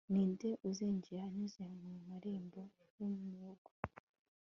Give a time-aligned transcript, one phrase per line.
[0.13, 2.61] Ni nde uzinjira anyuze mu marembo
[2.97, 3.71] yumurwa